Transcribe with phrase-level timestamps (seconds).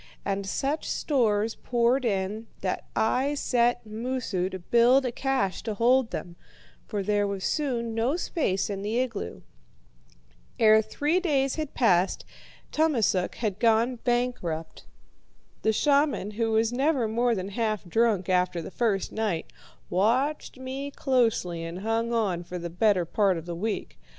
[0.25, 6.09] And such stores poured in that I set Moosu to build a cache to hold
[6.09, 6.37] them,
[6.87, 9.43] for there was soon no space in the igloo.
[10.57, 12.25] Ere three days had passed
[12.71, 14.87] Tummasook had gone bankrupt.
[15.61, 19.53] The shaman, who was never more than half drunk after the first night,
[19.87, 23.99] watched me closely and hung on for the better part of the week.